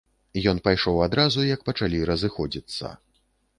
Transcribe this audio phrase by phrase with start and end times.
[0.51, 2.85] Ён пайшоў адразу, як пачалі разыходзіцца.